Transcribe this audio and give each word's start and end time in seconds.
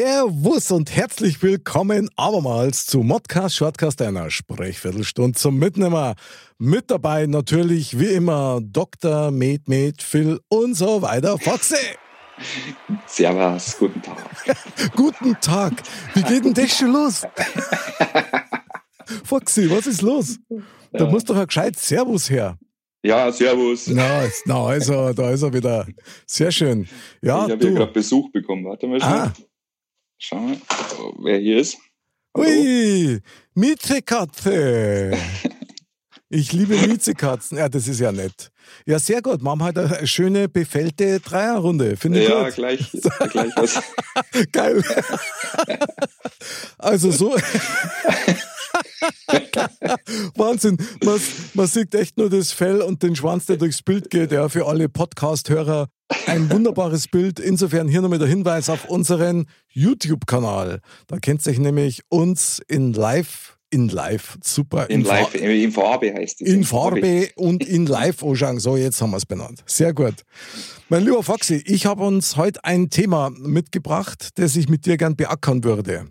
Servus 0.00 0.70
und 0.70 0.94
herzlich 0.94 1.42
willkommen 1.42 2.08
abermals 2.14 2.86
zu 2.86 3.00
Modcast 3.02 3.56
Shortcast 3.56 4.00
einer 4.00 4.30
Sprechviertelstunde 4.30 5.36
zum 5.36 5.58
Mitnehmer. 5.58 6.14
Mit 6.56 6.88
dabei 6.92 7.26
natürlich 7.26 7.98
wie 7.98 8.06
immer 8.06 8.60
Dr. 8.62 9.32
Med 9.32 9.66
Med 9.66 10.00
Phil 10.00 10.38
und 10.46 10.74
so 10.74 11.02
weiter. 11.02 11.36
Foxy. 11.36 11.74
Servus, 13.08 13.76
guten 13.76 14.00
Tag. 14.00 14.16
Guten 14.94 15.36
Tag. 15.40 15.72
Wie 16.14 16.22
geht 16.22 16.44
denn 16.44 16.54
das 16.54 16.78
schon 16.78 16.92
los? 16.92 17.22
Foxy, 19.24 19.68
was 19.68 19.88
ist 19.88 20.02
los? 20.02 20.38
Da 20.92 21.06
muss 21.06 21.24
doch 21.24 21.34
ein 21.34 21.48
gescheit 21.48 21.74
Servus 21.76 22.30
her. 22.30 22.56
Ja, 23.02 23.30
servus. 23.32 23.88
Na, 23.88 24.22
na 24.44 24.64
also, 24.64 25.12
da 25.12 25.30
ist 25.30 25.42
er 25.42 25.52
wieder. 25.52 25.86
Sehr 26.26 26.50
schön. 26.50 26.88
Ja, 27.22 27.46
ich 27.46 27.52
habe 27.52 27.64
hier 27.64 27.74
gerade 27.74 27.92
Besuch 27.92 28.30
bekommen. 28.32 28.64
Warte 28.64 28.86
mal 28.86 29.00
schnell. 29.00 29.12
Ah, 29.12 29.32
Schau 30.18 30.36
mal, 30.40 30.56
wer 31.20 31.38
hier 31.38 31.58
ist. 31.60 31.78
Hallo? 32.36 32.46
ui, 32.48 33.20
Miezekatze. 33.54 35.16
Ich 36.30 36.52
liebe 36.52 36.76
Miezekatzen. 36.76 37.56
Ja, 37.56 37.70
das 37.70 37.88
ist 37.88 38.00
ja 38.00 38.12
nett. 38.12 38.50
Ja, 38.84 38.98
sehr 38.98 39.22
gut. 39.22 39.40
Machen 39.40 39.62
halt 39.62 39.78
eine 39.78 40.06
schöne, 40.06 40.46
befällte 40.46 41.20
Dreierrunde. 41.20 41.96
Finde 41.96 42.22
ich 42.22 42.28
Ja, 42.28 42.44
gut. 42.44 42.54
gleich, 42.54 42.90
gleich 43.30 43.50
was. 43.56 43.80
Geil. 44.52 44.84
Also 46.78 47.10
so. 47.10 47.34
Wahnsinn. 50.36 50.76
Man, 51.04 51.20
man 51.54 51.66
sieht 51.66 51.94
echt 51.94 52.16
nur 52.18 52.30
das 52.30 52.52
Fell 52.52 52.80
und 52.80 53.02
den 53.02 53.16
Schwanz, 53.16 53.46
der 53.46 53.56
durchs 53.56 53.82
Bild 53.82 54.10
geht. 54.10 54.32
Ja, 54.32 54.48
für 54.48 54.66
alle 54.66 54.88
Podcast-Hörer 54.88 55.88
ein 56.26 56.50
wunderbares 56.50 57.08
Bild. 57.08 57.38
Insofern 57.40 57.88
hier 57.88 58.00
nochmal 58.02 58.18
der 58.18 58.28
Hinweis 58.28 58.68
auf 58.70 58.86
unseren 58.86 59.46
YouTube-Kanal. 59.68 60.80
Da 61.06 61.18
kennt 61.18 61.42
sich 61.42 61.58
nämlich 61.58 62.02
uns 62.08 62.60
in 62.68 62.92
live, 62.92 63.56
in 63.70 63.88
live, 63.88 64.38
super. 64.42 64.88
In 64.90 65.04
Fa- 65.04 65.20
live, 65.20 65.34
in 65.34 65.72
Farbe 65.72 66.14
heißt 66.14 66.40
es. 66.42 66.48
in 66.48 66.64
Farbe 66.64 67.28
und 67.36 67.64
in 67.66 67.86
live 67.86 68.22
anschauen. 68.22 68.58
So, 68.60 68.76
jetzt 68.76 69.00
haben 69.02 69.10
wir 69.10 69.18
es 69.18 69.26
benannt. 69.26 69.62
Sehr 69.66 69.92
gut. 69.92 70.14
Mein 70.88 71.04
lieber 71.04 71.22
Foxy, 71.22 71.62
ich 71.66 71.84
habe 71.86 72.02
uns 72.04 72.36
heute 72.36 72.64
ein 72.64 72.88
Thema 72.88 73.30
mitgebracht, 73.30 74.30
das 74.36 74.56
ich 74.56 74.68
mit 74.70 74.86
dir 74.86 74.96
gern 74.96 75.16
beackern 75.16 75.62
würde. 75.64 76.06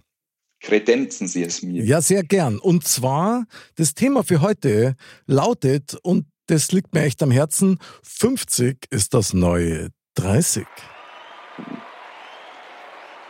Kredenzen 0.59 1.27
Sie 1.27 1.43
es 1.43 1.61
mir. 1.61 1.83
Ja, 1.83 2.01
sehr 2.01 2.23
gern. 2.23 2.57
Und 2.59 2.87
zwar, 2.87 3.45
das 3.75 3.93
Thema 3.93 4.23
für 4.23 4.41
heute 4.41 4.95
lautet, 5.25 5.95
und 6.01 6.25
das 6.47 6.71
liegt 6.71 6.93
mir 6.93 7.03
echt 7.03 7.21
am 7.21 7.31
Herzen, 7.31 7.79
50 8.03 8.87
ist 8.89 9.13
das 9.13 9.33
neue 9.33 9.89
30. 10.15 10.65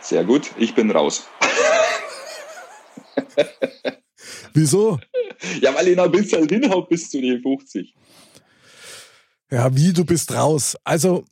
Sehr 0.00 0.24
gut, 0.24 0.50
ich 0.56 0.74
bin 0.74 0.90
raus. 0.90 1.28
Wieso? 4.54 4.98
Ja, 5.60 5.74
weil 5.74 5.88
ich 5.88 5.96
noch 5.96 6.04
ein 6.04 6.12
bisschen 6.12 6.48
hinhaut 6.48 6.88
bis 6.88 7.10
zu 7.10 7.20
den 7.20 7.42
50. 7.42 7.94
Ja, 9.50 9.74
wie, 9.74 9.92
du 9.92 10.04
bist 10.04 10.32
raus. 10.32 10.76
Also, 10.84 11.24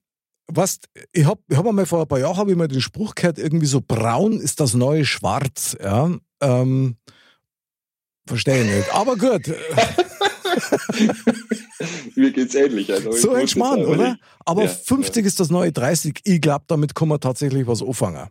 was, 0.49 0.79
ich 1.13 1.25
habe 1.25 1.41
ich 1.49 1.57
hab 1.57 1.67
einmal 1.67 1.87
vor 1.87 2.03
ein 2.03 2.09
paar 2.09 2.21
Jahren 2.21 2.37
hab 2.37 2.49
ich 2.49 2.57
mal 2.57 2.69
den 2.69 2.81
Spruch 2.81 3.15
gehört, 3.15 3.39
irgendwie 3.39 3.67
so 3.67 3.81
braun 3.81 4.41
ist 4.41 4.61
das 4.61 4.75
neue 4.75 5.05
Schwarz. 5.05 5.77
Ja, 5.83 6.11
ähm, 6.41 6.97
verstehe 8.27 8.63
ich 8.63 8.77
nicht. 8.77 8.95
Aber 8.95 9.17
gut, 9.17 9.47
Mir 12.15 12.33
geht's 12.33 12.55
ähnlich. 12.55 12.93
Also 12.93 13.13
so 13.13 13.35
entspannt, 13.35 13.87
oder? 13.87 14.19
Aber 14.45 14.65
Ja, 14.65 14.69
50 14.69 15.27
ist 15.27 15.41
das 15.41 15.51
neue 15.51 15.73
30. 15.73 16.21
Ich 16.25 16.41
glaube, 16.41 16.65
damit 16.69 16.95
kann 16.95 17.09
man 17.09 17.21
tatsächlich 17.21 17.67
was 17.67 17.83
anfangen. 17.83 18.29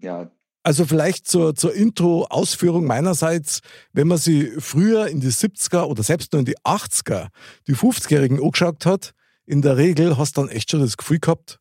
Ja, 0.00 0.30
Also 0.62 0.84
vielleicht 0.84 1.28
zur, 1.28 1.54
zur 1.54 1.74
Intro-Ausführung 1.74 2.84
meinerseits, 2.84 3.60
wenn 3.92 4.08
man 4.08 4.18
sie 4.18 4.52
früher 4.58 5.08
in 5.08 5.20
die 5.20 5.30
70er 5.30 5.84
oder 5.84 6.02
selbst 6.02 6.32
nur 6.32 6.40
in 6.40 6.46
die 6.46 6.58
80er, 6.58 7.28
die 7.66 7.74
50-Jährigen 7.74 8.42
angeschaut 8.42 8.86
hat, 8.86 9.12
in 9.46 9.62
der 9.62 9.76
Regel 9.76 10.18
hast 10.18 10.36
du 10.36 10.42
dann 10.42 10.50
echt 10.50 10.70
schon 10.70 10.80
das 10.80 10.96
Gefühl 10.96 11.20
gehabt, 11.20 11.60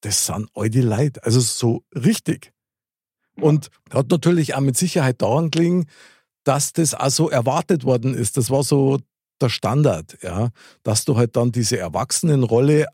das 0.00 0.26
sind 0.26 0.48
alte 0.54 0.80
Leute. 0.80 1.22
Also 1.24 1.40
so 1.40 1.84
richtig. 1.94 2.52
Und 3.40 3.68
hat 3.92 4.10
natürlich 4.10 4.54
auch 4.54 4.60
mit 4.60 4.76
Sicherheit 4.76 5.20
daran 5.20 5.50
gelegen, 5.50 5.86
dass 6.44 6.72
das 6.72 6.94
auch 6.94 7.10
so 7.10 7.30
erwartet 7.30 7.84
worden 7.84 8.14
ist. 8.14 8.36
Das 8.36 8.50
war 8.50 8.62
so 8.62 8.98
der 9.40 9.48
Standard, 9.48 10.18
ja, 10.22 10.50
dass 10.84 11.04
du 11.04 11.16
halt 11.16 11.36
dann 11.36 11.50
diese 11.50 11.78
Erwachsenenrolle 11.78 12.86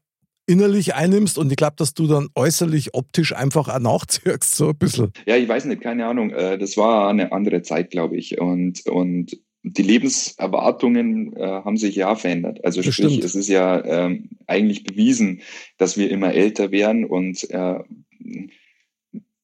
innerlich 0.47 0.95
einnimmst 0.95 1.39
und 1.39 1.51
ich 1.51 1.57
glaube, 1.57 1.77
dass 1.77 1.95
du 1.95 2.07
dann 2.07 2.29
äußerlich 2.35 2.95
optisch 2.95 3.35
einfach 3.35 3.69
auch 3.69 3.79
nachziehst, 3.79 4.57
so 4.57 4.71
ein 4.71 4.79
bisschen. 4.79 5.13
Ja, 5.27 5.37
ich 5.37 5.49
weiß 5.49 5.67
nicht, 5.67 5.83
keine 5.83 6.07
Ahnung. 6.07 6.31
Äh, 6.31 6.59
Das 6.59 6.77
war 6.77 7.09
eine 7.09 7.33
andere 7.33 7.63
Zeit, 7.63 7.91
glaube 7.91 8.17
ich. 8.17 8.41
Und, 8.41 8.87
und 8.87 9.39
die 9.63 9.83
Lebenserwartungen 9.83 11.37
äh, 11.37 11.43
haben 11.43 11.77
sich 11.77 11.95
ja 11.97 12.15
verändert. 12.15 12.65
Also 12.65 12.81
Das 12.83 12.95
sprich, 12.95 13.09
stimmt. 13.09 13.25
es 13.25 13.35
ist 13.35 13.49
ja 13.49 13.85
ähm, 13.85 14.31
eigentlich 14.47 14.85
bewiesen, 14.85 15.43
dass 15.77 15.99
wir 15.99 16.11
immer 16.11 16.33
älter 16.33 16.71
werden 16.71 17.05
und 17.05 17.49
äh, 17.51 17.79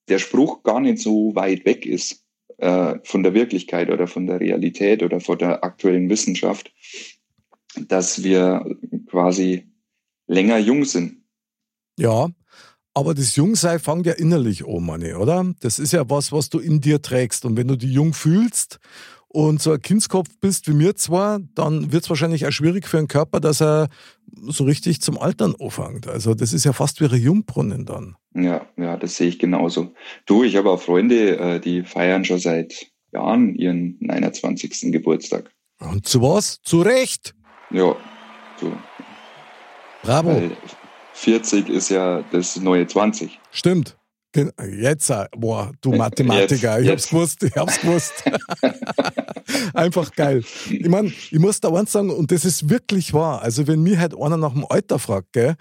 der 0.09 0.19
Spruch 0.19 0.63
gar 0.63 0.81
nicht 0.81 0.99
so 0.99 1.35
weit 1.35 1.65
weg 1.67 1.85
ist 1.85 2.25
äh, 2.59 2.95
von 3.05 3.23
der 3.23 3.35
Wirklichkeit 3.35 3.91
oder 3.91 4.07
von 4.07 4.27
der 4.27 4.41
Realität 4.41 5.03
oder 5.03 5.21
von 5.21 5.39
der 5.39 5.65
aktuellen 5.65 6.09
Wissenschaft, 6.09 6.73
dass 7.89 8.23
wir 8.23 8.65
quasi 9.11 9.67
länger 10.27 10.59
jung 10.59 10.85
sind. 10.85 11.23
Ja, 11.99 12.29
aber 12.95 13.15
das 13.15 13.37
Jungsein 13.37 13.79
fängt 13.79 14.07
ja 14.07 14.15
innerlich 14.15 14.67
an, 14.67 14.85
Manni, 14.85 15.13
oder? 15.13 15.53
Das 15.61 15.79
ist 15.79 15.93
ja 15.93 16.09
was, 16.09 16.33
was 16.33 16.49
du 16.49 16.59
in 16.59 16.81
dir 16.81 17.03
trägst. 17.03 17.45
Und 17.45 17.57
wenn 17.59 17.69
du 17.69 17.77
dich 17.77 17.91
jung 17.91 18.15
fühlst 18.15 18.81
und 19.37 19.61
so 19.61 19.73
ein 19.73 19.83
Kindskopf 19.83 20.31
bist 20.41 20.67
wie 20.67 20.73
mir 20.73 20.95
zwar, 20.95 21.41
dann 21.55 21.93
wird 21.93 22.05
es 22.05 22.09
wahrscheinlich 22.09 22.47
auch 22.47 22.53
schwierig 22.53 22.89
für 22.89 22.97
den 22.97 23.07
Körper, 23.07 23.39
dass 23.39 23.61
er 23.61 23.89
so 24.35 24.65
richtig 24.65 25.03
zum 25.03 25.19
Altern 25.19 25.55
anfängt. 25.61 26.09
Also 26.09 26.33
das 26.33 26.55
ist 26.55 26.65
ja 26.65 26.73
fast 26.73 27.03
wie 27.03 27.05
ein 27.05 27.21
Jungbrunnen 27.21 27.85
dann. 27.85 28.17
Ja, 28.35 28.67
ja, 28.79 28.97
das 28.97 29.17
sehe 29.17 29.29
ich 29.29 29.39
genauso. 29.39 29.93
Du, 30.25 30.43
ich 30.43 30.57
habe 30.57 30.71
auch 30.71 30.81
Freunde, 30.81 31.37
äh, 31.39 31.61
die 31.61 31.83
feiern 31.83 32.25
schon 32.25 32.39
seit 32.39 32.87
Jahren 33.13 33.55
ihren 33.55 33.99
29. 34.01 34.91
Geburtstag. 34.91 35.51
Und 35.81 36.07
zu 36.07 36.23
was? 36.23 36.63
Zu 36.63 36.81
Recht. 36.81 37.35
Ja, 37.71 37.95
so. 38.59 38.73
Bravo. 40.03 40.31
Weil 40.31 40.57
40 41.13 41.69
ist 41.69 41.91
ja 41.91 42.25
das 42.33 42.57
neue 42.57 42.87
20. 42.87 43.39
Stimmt. 43.51 43.99
Gen- 44.37 44.53
Jetzt, 44.81 45.11
äh, 45.11 45.27
boah, 45.37 45.73
du 45.81 45.93
Mathematiker, 45.93 46.79
ich 46.81 46.87
Jetzt, 46.87 47.05
hab's 47.07 47.11
gewusst, 47.11 47.43
ich 47.43 47.57
hab's 47.57 47.81
gewusst. 47.81 48.13
Einfach 49.75 50.13
geil. 50.15 50.45
Ich 50.71 50.89
meine, 50.89 51.09
ich 51.09 51.39
muss 51.39 51.61
da 51.61 51.73
eins 51.73 51.93
sagen, 51.93 52.11
und 52.11 52.31
das 52.33 52.45
ist 52.45 52.69
wirklich 52.69 53.13
wahr. 53.15 53.43
Also, 53.43 53.67
wenn 53.67 53.83
mir 53.83 53.99
halt 53.99 54.15
einer 54.19 54.37
nach 54.37 54.53
dem 54.53 54.65
Alter 54.69 54.99
fragt, 54.99 55.33
gell, 55.33 55.55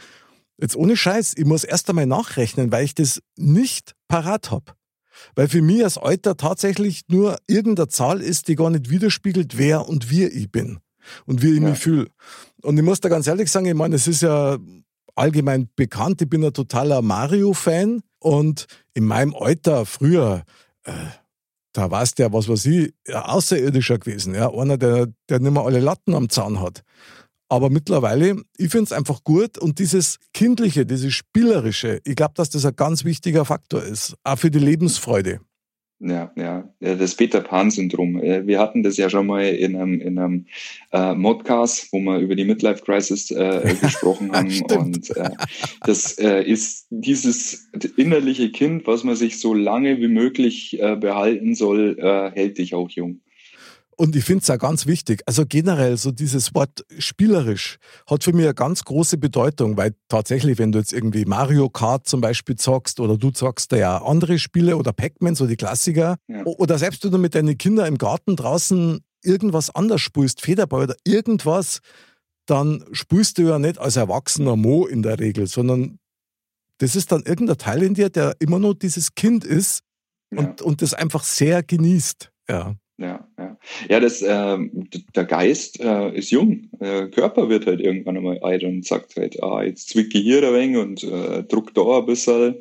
jetzt 0.60 0.76
ohne 0.76 0.96
Scheiß, 0.98 1.34
ich 1.38 1.46
muss 1.46 1.64
erst 1.64 1.90
einmal 1.90 2.06
nachrechnen, 2.06 2.72
weil 2.72 2.86
ich 2.86 2.96
das 2.96 3.22
nicht 3.38 3.94
parat 4.08 4.52
hab. 4.52 4.76
Weil 5.36 5.48
für 5.48 5.62
mich 5.62 5.80
das 5.82 5.98
Alter 5.98 6.36
tatsächlich 6.36 7.04
nur 7.08 7.38
irgendeine 7.48 7.88
Zahl 7.88 8.22
ist, 8.22 8.48
die 8.48 8.56
gar 8.56 8.70
nicht 8.70 8.90
widerspiegelt, 8.90 9.58
wer 9.58 9.88
und 9.88 10.10
wie 10.10 10.26
ich 10.26 10.52
bin 10.52 10.80
und 11.26 11.42
wie 11.42 11.54
ich 11.54 11.62
Ja. 11.62 11.70
mich 11.70 11.80
fühle. 11.80 12.08
Und 12.62 12.78
ich 12.78 12.84
muss 12.84 13.00
da 13.00 13.10
ganz 13.10 13.28
ehrlich 13.28 13.50
sagen, 13.52 13.66
ich 13.68 13.74
meine, 13.76 13.96
es 13.96 14.08
ist 14.08 14.22
ja 14.24 14.58
allgemein 15.16 15.70
bekannt, 15.76 16.22
ich 16.22 16.30
bin 16.30 16.44
ein 16.44 16.54
totaler 16.54 17.02
Mario-Fan 17.02 18.02
und 18.20 18.68
in 18.94 19.06
meinem 19.06 19.34
Alter 19.36 19.86
früher, 19.86 20.44
äh, 20.84 20.92
da 21.74 21.92
war 21.92 22.04
es 22.04 22.16
der, 22.16 22.32
was 22.32 22.48
weiß 22.48 22.66
ich, 22.68 22.94
ein 23.08 23.16
Außerirdischer 23.16 23.98
gewesen, 23.98 24.34
ja, 24.36 24.50
einer, 24.52 24.78
der, 24.78 25.08
der 25.30 25.40
nicht 25.40 25.52
mehr 25.52 25.64
alle 25.64 25.80
Latten 25.80 26.14
am 26.14 26.30
Zaun 26.30 26.62
hat. 26.62 26.84
Aber 27.48 27.70
mittlerweile, 27.70 28.42
ich 28.58 28.72
finde 28.72 28.86
es 28.86 28.92
einfach 28.92 29.24
gut 29.24 29.58
und 29.58 29.80
dieses 29.80 30.18
Kindliche, 30.34 30.86
dieses 30.86 31.14
Spielerische, 31.14 32.02
ich 32.04 32.16
glaube, 32.16 32.34
dass 32.36 32.50
das 32.50 32.66
ein 32.66 32.76
ganz 32.76 33.06
wichtiger 33.06 33.46
Faktor 33.46 33.84
ist, 33.84 34.16
auch 34.24 34.40
für 34.40 34.50
die 34.50 34.60
Lebensfreude. 34.60 35.42
Ja, 36.00 36.32
ja, 36.36 36.70
das 36.82 37.16
Peter 37.16 37.40
Pan-Syndrom. 37.40 38.22
Äh, 38.22 38.46
wir 38.46 38.60
hatten 38.60 38.84
das 38.84 38.98
ja 38.98 39.10
schon 39.10 39.28
mal 39.28 39.46
in 39.46 39.76
einem, 39.78 40.02
in 40.02 40.20
einem 40.20 40.46
äh, 40.92 41.16
Modcast, 41.16 41.92
wo 41.94 42.00
wir 42.00 42.20
über 42.20 42.36
die 42.36 42.44
Midlife 42.44 42.84
Crisis 42.84 43.32
äh, 43.32 43.76
gesprochen 43.82 44.32
haben. 44.34 44.62
und 44.78 45.16
äh, 45.16 45.30
das 45.86 46.18
äh, 46.18 46.44
ist 46.44 46.88
dieses 46.90 47.70
innerliche 47.96 48.52
Kind, 48.52 48.88
was 48.88 49.06
man 49.06 49.16
sich 49.16 49.40
so 49.40 49.54
lange 49.54 50.00
wie 50.02 50.10
möglich 50.10 50.78
äh, 50.82 50.98
behalten 50.98 51.56
soll, 51.56 51.98
äh, 51.98 52.32
hält 52.32 52.58
dich 52.58 52.76
auch 52.76 52.90
jung. 52.90 53.22
Und 53.98 54.16
ich 54.16 54.26
finde 54.26 54.42
es 54.44 54.50
auch 54.50 54.58
ganz 54.58 54.88
wichtig. 54.88 55.22
Also 55.26 55.46
generell 55.48 55.96
so 55.98 56.12
dieses 56.12 56.54
Wort 56.54 56.86
spielerisch 57.00 57.78
hat 58.08 58.24
für 58.24 58.34
mich 58.34 58.46
eine 58.46 58.54
ganz 58.54 58.84
große 58.84 59.18
Bedeutung, 59.18 59.78
weil 59.78 59.96
tatsächlich, 60.10 60.58
wenn 60.58 60.72
du 60.74 60.80
jetzt 60.80 60.92
irgendwie 60.92 61.24
Mario 61.26 61.70
Kart 61.70 62.08
zum 62.08 62.20
Beispiel 62.20 62.56
zockst 62.58 63.00
oder 63.00 63.18
du 63.18 63.32
zockst 63.32 63.72
da 63.72 63.78
ja 63.78 63.98
andere 64.04 64.38
Spiele 64.38 64.76
oder 64.76 64.92
Pac-Man, 64.92 65.36
so 65.36 65.48
die 65.48 65.56
Klassiker, 65.56 66.18
ja. 66.28 66.44
oder 66.44 66.78
selbst 66.78 67.04
wenn 67.06 67.12
du 67.12 67.18
mit 67.18 67.36
deinen 67.36 67.58
Kindern 67.58 67.88
im 67.88 67.98
Garten 67.98 68.36
draußen 68.36 69.00
irgendwas 69.24 69.74
anders 69.74 70.02
spielst, 70.02 70.42
Federball 70.42 70.84
oder 70.84 70.96
irgendwas, 71.06 71.80
dann 72.46 72.84
spielst 72.92 73.38
du 73.38 73.44
ja 73.44 73.60
nicht 73.60 73.80
als 73.80 73.96
erwachsener 73.96 74.58
Mo 74.58 74.86
in 74.86 75.04
der 75.04 75.20
Regel, 75.20 75.48
sondern 75.48 76.00
das 76.80 76.96
ist 76.98 77.14
dann 77.14 77.24
irgendein 77.24 77.58
Teil 77.58 77.82
in 77.82 77.94
dir, 77.94 78.10
der 78.10 78.36
immer 78.40 78.60
nur 78.60 78.76
dieses 78.76 79.16
Kind 79.16 79.46
ist 79.46 79.84
ja. 80.32 80.40
und, 80.40 80.62
und 80.62 80.82
das 80.82 80.94
einfach 80.94 81.24
sehr 81.24 81.64
genießt. 81.64 82.32
Ja 82.50 82.76
ja, 82.98 83.28
ja. 83.38 83.58
Ja, 83.90 84.00
das, 84.00 84.22
äh, 84.22 84.58
der 85.16 85.26
Geist 85.26 85.82
äh, 85.82 86.16
ist 86.16 86.32
jung. 86.32 86.70
Der 86.80 87.10
Körper 87.10 87.50
wird 87.50 87.66
halt 87.66 87.82
irgendwann 87.82 88.16
einmal 88.18 88.40
alt 88.40 88.64
und 88.64 88.86
sagt 88.86 89.18
halt, 89.18 89.44
ah, 89.44 89.64
jetzt 89.64 89.90
zwicke 89.90 90.18
ich 90.18 90.24
hier 90.24 90.48
ein 90.48 90.54
wenig 90.54 90.78
und 90.78 91.04
äh, 91.04 91.44
druck 91.44 91.74
da 91.74 92.00
ein 92.00 92.06
bisschen. 92.06 92.56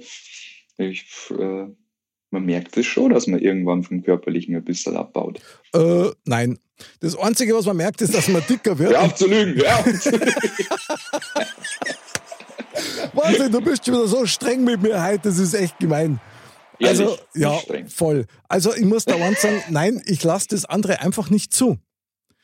Ich, 0.76 1.04
äh, 1.30 1.66
man 2.30 2.44
merkt 2.44 2.76
es 2.76 2.86
schon, 2.86 3.12
dass 3.12 3.28
man 3.28 3.38
irgendwann 3.40 3.84
vom 3.84 4.02
Körperlichen 4.02 4.56
ein 4.56 4.64
bisschen 4.64 4.96
abbaut. 4.96 5.40
Äh, 5.72 6.10
nein. 6.24 6.58
Das 6.98 7.16
Einzige, 7.16 7.54
was 7.54 7.66
man 7.66 7.76
merkt, 7.76 8.02
ist, 8.02 8.14
dass 8.14 8.26
man 8.26 8.42
dicker 8.48 8.76
wird. 8.76 8.90
Ja, 8.90 9.02
auf 9.02 9.14
zu 9.14 9.28
lügen, 9.28 9.60
ja. 9.60 9.84
Wahnsinn, 13.12 13.52
du 13.52 13.60
bist 13.60 13.86
schon 13.86 13.94
wieder 13.94 14.08
so 14.08 14.26
streng 14.26 14.64
mit 14.64 14.82
mir 14.82 15.00
heute, 15.02 15.28
das 15.28 15.38
ist 15.38 15.54
echt 15.54 15.78
gemein. 15.78 16.18
Ehrlich, 16.84 17.00
also, 17.00 17.18
ja, 17.34 17.58
streng. 17.58 17.88
voll. 17.88 18.26
Also, 18.48 18.74
ich 18.74 18.84
muss 18.84 19.04
da 19.04 19.16
sagen, 19.34 19.62
nein, 19.70 20.02
ich 20.06 20.22
lasse 20.22 20.48
das 20.48 20.64
andere 20.64 21.00
einfach 21.00 21.30
nicht 21.30 21.52
zu. 21.52 21.78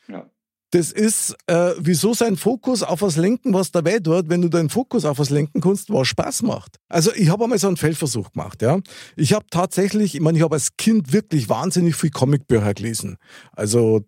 Ja. 0.07 0.29
Das 0.71 0.89
ist, 0.93 1.35
äh, 1.47 1.73
wieso 1.79 2.13
sein 2.13 2.37
Fokus 2.37 2.81
auf 2.81 3.01
was 3.01 3.17
lenken, 3.17 3.53
was 3.53 3.71
dabei 3.71 3.99
tut, 3.99 4.29
wenn 4.29 4.41
du 4.41 4.47
deinen 4.47 4.69
Fokus 4.69 5.03
auf 5.03 5.19
was 5.19 5.29
lenken 5.29 5.59
kannst, 5.59 5.89
was 5.89 6.07
Spaß 6.07 6.43
macht. 6.43 6.77
Also 6.87 7.11
ich 7.13 7.27
habe 7.27 7.43
einmal 7.43 7.59
so 7.59 7.67
einen 7.67 7.75
Feldversuch 7.75 8.31
gemacht, 8.31 8.61
ja. 8.61 8.79
Ich 9.17 9.33
habe 9.33 9.45
tatsächlich, 9.51 10.15
ich 10.15 10.21
meine, 10.21 10.37
ich 10.37 10.43
habe 10.45 10.55
als 10.55 10.77
Kind 10.77 11.11
wirklich 11.11 11.49
wahnsinnig 11.49 11.97
viel 11.97 12.09
Comicbücher 12.09 12.73
gelesen. 12.73 13.17
Also 13.51 14.05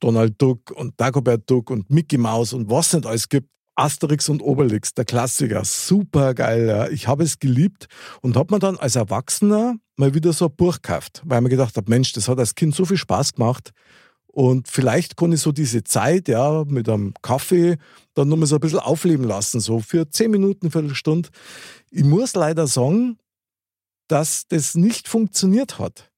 Donald 0.00 0.34
Duck 0.40 0.70
und 0.72 1.00
Dagobert 1.00 1.48
Duck 1.48 1.70
und 1.70 1.88
Mickey 1.88 2.18
Mouse 2.18 2.52
und 2.52 2.68
was 2.70 2.88
es 2.88 2.92
nicht 2.94 3.06
alles 3.06 3.28
gibt. 3.30 3.48
Asterix 3.80 4.28
und 4.28 4.42
Obelix, 4.42 4.92
der 4.94 5.04
Klassiker, 5.06 5.64
super 5.64 6.34
geil. 6.34 6.68
Ja. 6.68 6.88
Ich 6.88 7.08
habe 7.08 7.24
es 7.24 7.38
geliebt 7.38 7.86
und 8.20 8.36
habe 8.36 8.54
mir 8.54 8.58
dann 8.58 8.76
als 8.76 8.96
Erwachsener 8.96 9.76
mal 9.96 10.14
wieder 10.14 10.32
so 10.32 10.46
ein 10.46 10.54
Buch 10.54 10.76
gekauft, 10.82 11.22
weil 11.24 11.38
ich 11.38 11.42
mir 11.44 11.48
gedacht 11.48 11.76
habe, 11.76 11.90
Mensch, 11.90 12.12
das 12.12 12.28
hat 12.28 12.38
als 12.38 12.54
Kind 12.54 12.74
so 12.74 12.84
viel 12.84 12.98
Spaß 12.98 13.34
gemacht. 13.34 13.70
Und 14.26 14.68
vielleicht 14.68 15.16
konnte 15.16 15.36
ich 15.36 15.40
so 15.40 15.50
diese 15.50 15.82
Zeit, 15.82 16.28
ja, 16.28 16.64
mit 16.66 16.88
einem 16.88 17.14
Kaffee 17.22 17.78
dann 18.14 18.28
nochmal 18.28 18.46
so 18.46 18.56
ein 18.56 18.60
bisschen 18.60 18.78
aufleben 18.78 19.26
lassen, 19.26 19.60
so 19.60 19.80
für 19.80 20.08
zehn 20.08 20.30
Minuten, 20.30 20.70
Viertelstunde. 20.70 21.30
Ich 21.90 22.04
muss 22.04 22.34
leider 22.34 22.66
sagen, 22.66 23.18
dass 24.08 24.46
das 24.46 24.74
nicht 24.74 25.08
funktioniert 25.08 25.78
hat. 25.78 26.10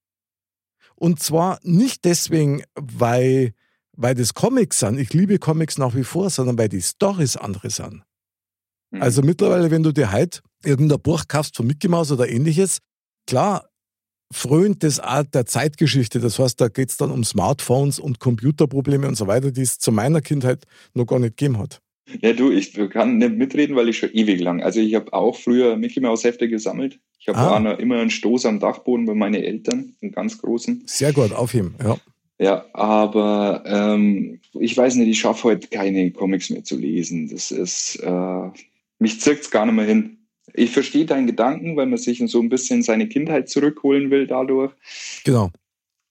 Und 0.95 1.21
zwar 1.21 1.59
nicht 1.63 2.05
deswegen, 2.05 2.63
weil 2.75 3.55
weil 3.97 4.15
das 4.15 4.35
Comics 4.35 4.81
sind. 4.81 4.99
Ich 4.99 5.13
liebe 5.13 5.39
Comics 5.39 5.79
nach 5.79 5.95
wie 5.95 6.05
vor, 6.05 6.31
sondern 6.31 6.59
weil 6.59 6.69
die 6.69 6.81
Storys 6.81 7.37
andere 7.37 7.71
sind. 7.71 8.03
Mhm. 8.91 9.03
Also 9.03 9.23
mittlerweile, 9.23 9.71
wenn 9.71 9.83
du 9.83 9.93
dir 9.93 10.13
heute 10.13 10.41
irgendein 10.65 11.01
Buch 11.01 11.25
kaufst 11.29 11.57
von 11.57 11.67
Mickey 11.67 11.89
Mouse 11.89 12.13
oder 12.13 12.29
ähnliches, 12.29 12.79
klar, 13.27 13.69
frönt 14.33 14.83
das 14.83 14.99
auch 14.99 15.25
der 15.25 15.47
Zeitgeschichte. 15.47 16.21
Das 16.21 16.39
heißt, 16.39 16.61
da 16.61 16.69
geht 16.69 16.91
es 16.91 16.97
dann 16.97 17.11
um 17.11 17.23
Smartphones 17.23 17.99
und 17.99 18.19
Computerprobleme 18.19 19.07
und 19.07 19.15
so 19.15 19.27
weiter, 19.27 19.51
die 19.51 19.63
es 19.63 19.79
zu 19.79 19.93
meiner 19.93 20.21
Kindheit 20.21 20.65
noch 20.95 21.07
gar 21.07 21.19
nicht 21.19 21.37
gegeben 21.37 21.59
hat. 21.59 21.81
Ja, 22.21 22.33
du, 22.33 22.51
ich 22.51 22.73
kann 22.91 23.19
nicht 23.19 23.37
mitreden, 23.37 23.77
weil 23.77 23.89
ich 23.89 23.99
schon 23.99 24.11
ewig 24.13 24.41
lang. 24.41 24.63
Also 24.63 24.81
ich 24.81 24.95
habe 24.95 25.13
auch 25.13 25.37
früher 25.37 25.77
Mickey 25.77 26.01
Mouse 26.01 26.25
Hefte 26.25 26.49
gesammelt. 26.49 26.99
Ich 27.19 27.29
habe 27.29 27.39
ah. 27.39 27.73
immer 27.75 28.01
einen 28.01 28.11
Stoß 28.11 28.47
am 28.47 28.59
Dachboden 28.59 29.07
bei 29.07 29.15
meinen 29.15 29.41
Eltern, 29.41 29.95
einen 30.03 30.11
ganz 30.11 30.39
großen. 30.39 30.83
Sehr 30.87 31.13
gut, 31.13 31.33
aufheben, 31.33 31.77
ja. 31.81 31.97
Ja, 32.43 32.67
aber 32.73 33.63
ähm, 33.65 34.41
ich 34.55 34.77
weiß 34.77 34.97
nicht, 34.97 35.07
ich 35.07 35.21
schaffe 35.21 35.45
heute 35.45 35.69
keine 35.69 36.11
Comics 36.11 36.51
mehr 36.51 36.65
zu 36.65 36.77
lesen. 36.77 37.29
Das 37.29 37.53
ist, 37.53 38.01
äh, 38.03 38.51
mich 38.99 39.21
zirkt 39.21 39.43
es 39.43 39.51
gar 39.53 39.65
nicht 39.65 39.77
mehr 39.77 39.85
hin. 39.85 40.27
Ich 40.53 40.73
verstehe 40.73 41.07
deinen 41.07 41.29
Gedanken, 41.29 41.77
weil 41.77 41.87
man 41.87 42.01
sich 42.01 42.21
so 42.27 42.41
ein 42.41 42.49
bisschen 42.49 42.83
seine 42.83 43.09
Kindheit 43.09 43.49
zurückholen 43.49 44.11
will 44.11 44.27
dadurch. 44.27 44.73
Genau. 45.23 45.53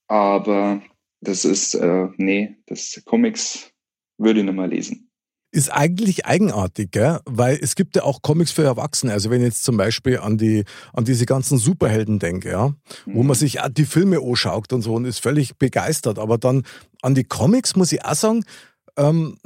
Aber 0.08 0.80
das 1.20 1.44
ist, 1.44 1.74
äh, 1.74 2.08
nee, 2.16 2.56
das 2.64 3.02
Comics 3.04 3.70
würde 4.16 4.40
ich 4.40 4.46
nicht 4.46 4.54
mehr 4.54 4.68
lesen 4.68 5.11
ist 5.52 5.70
eigentlich 5.70 6.24
eigenartig, 6.24 6.90
gell? 6.90 7.20
weil 7.26 7.58
es 7.60 7.74
gibt 7.74 7.94
ja 7.94 8.02
auch 8.04 8.22
Comics 8.22 8.50
für 8.50 8.64
Erwachsene. 8.64 9.12
Also 9.12 9.30
wenn 9.30 9.42
ich 9.42 9.48
jetzt 9.48 9.64
zum 9.64 9.76
Beispiel 9.76 10.18
an 10.18 10.38
die 10.38 10.64
an 10.94 11.04
diese 11.04 11.26
ganzen 11.26 11.58
Superhelden 11.58 12.18
denke, 12.18 12.50
ja, 12.50 12.68
mhm. 12.68 12.74
wo 13.14 13.22
man 13.22 13.36
sich 13.36 13.60
auch 13.60 13.68
die 13.68 13.84
Filme 13.84 14.18
anschaut 14.18 14.72
und 14.72 14.80
so 14.80 14.94
und 14.94 15.04
ist 15.04 15.20
völlig 15.20 15.58
begeistert. 15.58 16.18
Aber 16.18 16.38
dann 16.38 16.64
an 17.02 17.14
die 17.14 17.24
Comics 17.24 17.76
muss 17.76 17.92
ich 17.92 18.04
auch 18.04 18.14
sagen, 18.14 18.44
ähm, 18.96 19.36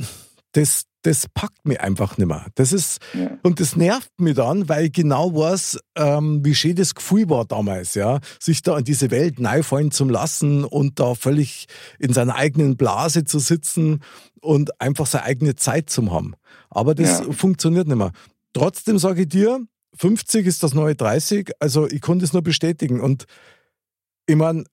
das, 0.52 0.84
das 1.06 1.28
packt 1.28 1.64
mich 1.66 1.80
einfach 1.80 2.18
nicht 2.18 2.26
mehr. 2.26 2.46
Das 2.56 2.72
ist, 2.72 2.98
ja. 3.14 3.38
und 3.44 3.60
das 3.60 3.76
nervt 3.76 4.10
mich 4.18 4.34
dann, 4.34 4.68
weil 4.68 4.86
ich 4.86 4.92
genau 4.92 5.32
weiß, 5.32 5.78
ähm, 5.94 6.44
wie 6.44 6.54
schön 6.54 6.74
das 6.74 6.96
Gefühl 6.96 7.30
war 7.30 7.44
damals, 7.44 7.94
ja, 7.94 8.18
sich 8.40 8.62
da 8.62 8.76
in 8.76 8.84
diese 8.84 9.12
Welt 9.12 9.36
fallen 9.64 9.92
zu 9.92 10.04
lassen 10.04 10.64
und 10.64 10.98
da 10.98 11.14
völlig 11.14 11.66
in 12.00 12.12
seiner 12.12 12.34
eigenen 12.34 12.76
Blase 12.76 13.24
zu 13.24 13.38
sitzen 13.38 14.00
und 14.40 14.80
einfach 14.80 15.06
seine 15.06 15.24
eigene 15.24 15.54
Zeit 15.54 15.90
zu 15.90 16.10
haben. 16.10 16.34
Aber 16.70 16.96
das 16.96 17.20
ja. 17.20 17.32
funktioniert 17.32 17.86
nicht 17.86 17.96
mehr. 17.96 18.10
Trotzdem 18.52 18.98
sage 18.98 19.22
ich 19.22 19.28
dir, 19.28 19.60
50 19.96 20.44
ist 20.44 20.64
das 20.64 20.74
neue 20.74 20.96
30, 20.96 21.52
also 21.60 21.86
ich 21.86 22.00
konnte 22.00 22.24
es 22.24 22.32
nur 22.32 22.42
bestätigen 22.42 23.00
und 23.00 23.26
ich 24.26 24.36
meine, 24.36 24.64